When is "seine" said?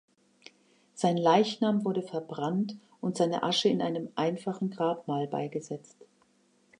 3.17-3.43